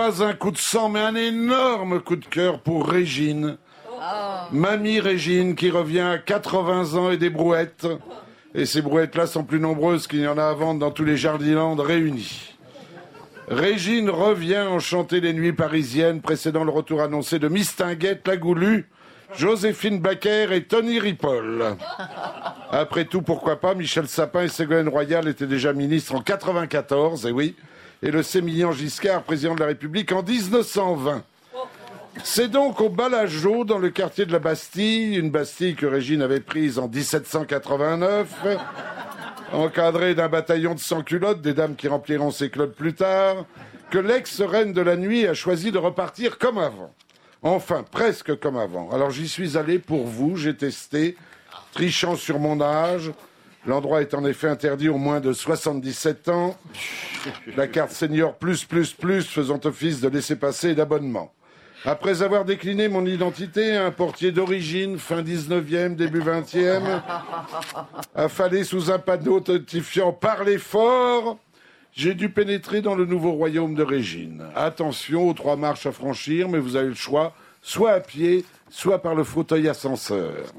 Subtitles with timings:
[0.00, 3.58] pas un coup de sang, mais un énorme coup de cœur pour Régine.
[4.50, 7.86] Mamie Régine qui revient à 80 ans et des brouettes.
[8.54, 11.18] Et ces brouettes-là sont plus nombreuses qu'il y en a à vendre dans tous les
[11.18, 12.56] jardinlandes réunis.
[13.48, 18.88] Régine revient en chanter les nuits parisiennes précédant le retour annoncé de Mistinguette Lagoulu,
[19.36, 21.76] Joséphine Baker et Tony Ripoll.
[22.70, 27.32] Après tout, pourquoi pas, Michel Sapin et Ségolène Royal étaient déjà ministres en 94, et
[27.32, 27.54] oui,
[28.02, 31.22] et le Sémillan Giscard, président de la République, en 1920.
[32.24, 36.40] C'est donc au Balageau, dans le quartier de la Bastille, une Bastille que Régine avait
[36.40, 38.28] prise en 1789,
[39.52, 43.44] encadrée d'un bataillon de sans-culottes, des dames qui rempliront ses clubs plus tard,
[43.90, 46.92] que l'ex-reine de la nuit a choisi de repartir comme avant.
[47.42, 48.90] Enfin, presque comme avant.
[48.90, 51.16] Alors j'y suis allé pour vous, j'ai testé,
[51.72, 53.12] trichant sur mon âge.
[53.66, 56.56] L'endroit est en effet interdit aux moins de 77 ans.
[57.56, 61.32] La carte senior plus plus plus faisant office de laisser-passer et d'abonnement.
[61.84, 67.00] Après avoir décliné mon identité, un portier d'origine, fin 19e, début 20e,
[68.14, 71.38] affalé sous un panneau authentifiant Parlez fort,
[71.92, 74.44] j'ai dû pénétrer dans le nouveau royaume de Régine.
[74.54, 79.00] Attention aux trois marches à franchir, mais vous avez le choix, soit à pied, soit
[79.00, 80.52] par le fauteuil ascenseur.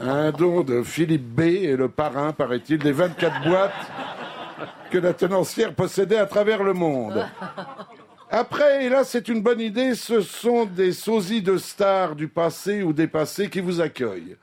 [0.00, 3.72] Un don de Philippe B et le parrain, paraît-il, des 24 boîtes
[4.90, 7.26] que la tenancière possédait à travers le monde.
[8.30, 12.82] Après, et là c'est une bonne idée, ce sont des sosies de stars du passé
[12.82, 14.36] ou des passés qui vous accueillent.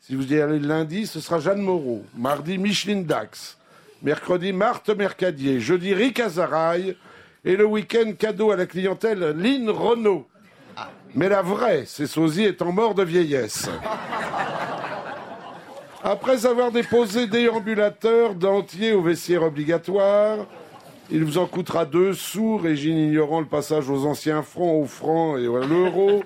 [0.00, 2.04] Si vous y allez le lundi, ce sera Jeanne Moreau.
[2.16, 3.58] Mardi, Micheline Dax.
[4.02, 5.60] Mercredi, Marthe Mercadier.
[5.60, 6.96] Jeudi, Rick Azaraï.
[7.44, 10.26] Et le week-end, cadeau à la clientèle, Lynn Renault.
[11.14, 13.68] Mais la vraie, ces sosies étant morts de vieillesse.
[16.04, 20.46] Après avoir déposé déambulateurs dentiers au vestiaire obligatoire,
[21.12, 25.38] il vous en coûtera deux sous, Régine ignorant le passage aux anciens francs, aux francs
[25.38, 26.24] et à l'euro.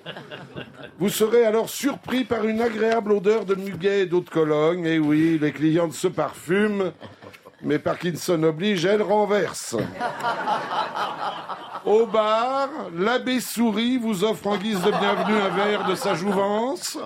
[0.98, 4.86] Vous serez alors surpris par une agréable odeur de muguet et d'eau de Cologne.
[4.86, 6.92] Et oui, les clientes se parfument,
[7.62, 9.77] mais Parkinson oblige, elles renversent.
[11.86, 16.98] Au bar, l'abbé Souris vous offre en guise de bienvenue un verre de sa jouvence,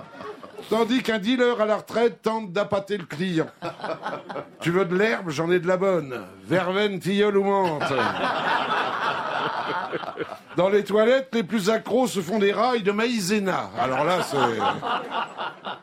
[0.71, 3.45] tandis qu'un dealer à la retraite tente d'appâter le client.
[4.59, 6.21] Tu veux de l'herbe J'en ai de la bonne.
[6.45, 7.93] Verveine, tilleul ou menthe.
[10.57, 13.69] Dans les toilettes, les plus accros se font des rails de maïzena.
[13.79, 14.37] Alors là, c'est...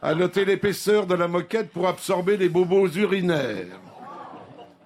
[0.02, 3.78] À noter l'épaisseur de la moquette pour absorber les bobos urinaires.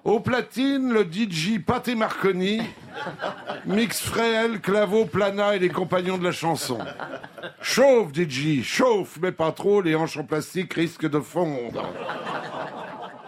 [0.03, 2.61] Au platine, le DJ Paté Marconi,
[3.65, 6.77] Mix Fréhel, Claveau, Plana et les compagnons de la chanson.
[7.61, 11.89] Chauffe, DJ, chauffe, mais pas trop, les hanches en plastique risquent de fondre.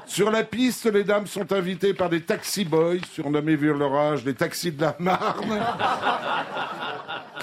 [0.05, 4.25] Sur la piste, les dames sont invitées par des taxi boys, surnommés vu leur âge
[4.25, 5.61] les taxis de la Marne.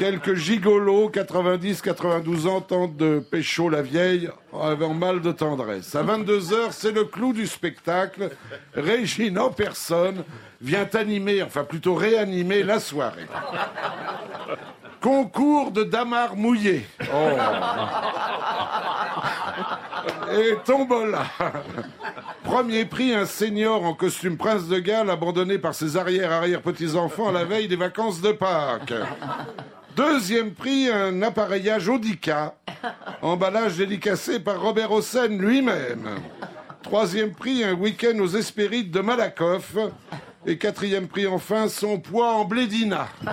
[0.02, 5.94] Quelques gigolos, 90-92 ans, tentent de pécho la vieille avant mal de tendresse.
[5.94, 8.30] À 22h, c'est le clou du spectacle.
[8.74, 10.24] Régine en personne
[10.60, 13.28] vient animer, enfin plutôt réanimer la soirée.
[15.00, 16.84] Concours de damar mouillé.
[17.02, 17.28] Oh.
[20.32, 21.26] Et tombola.
[22.42, 27.44] Premier prix, un senior en costume prince de Galles abandonné par ses arrière-arrière-petits-enfants à la
[27.44, 28.94] veille des vacances de Pâques.
[29.96, 32.54] Deuxième prix, un appareillage Audica,
[33.22, 36.08] emballage dédicacé par Robert Hossein lui-même.
[36.82, 39.76] Troisième prix, un week-end aux Hespérides de Malakoff.
[40.46, 43.08] Et quatrième prix enfin, son poids en blédina.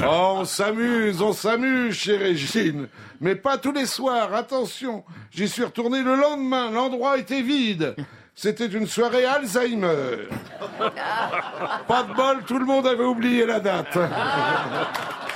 [0.00, 2.86] Oh, on s'amuse, on s'amuse chez Régine.
[3.20, 5.02] Mais pas tous les soirs, attention.
[5.32, 7.96] J'y suis retourné le lendemain, l'endroit était vide.
[8.40, 10.28] C'était une soirée Alzheimer.
[11.88, 13.98] Pas de bol, tout le monde avait oublié la date.